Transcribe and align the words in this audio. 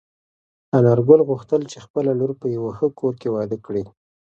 انارګل 0.77 1.21
غوښتل 1.29 1.61
چې 1.71 1.77
خپله 1.85 2.11
لور 2.19 2.31
په 2.41 2.47
یوه 2.55 2.71
ښه 2.77 2.87
کور 2.99 3.13
کې 3.21 3.33
واده 3.35 3.57
کړي. 3.65 3.83